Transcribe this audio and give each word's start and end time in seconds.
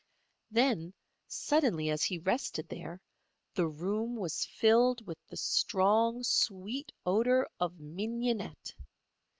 Then, 0.49 0.95
suddenly, 1.27 1.91
as 1.91 2.03
he 2.03 2.17
rested 2.17 2.67
there, 2.69 2.99
the 3.53 3.67
room 3.67 4.15
was 4.15 4.47
filled 4.47 5.05
with 5.05 5.19
the 5.27 5.37
strong, 5.37 6.23
sweet 6.23 6.91
odour 7.05 7.47
of 7.59 7.79
mignonette. 7.79 8.73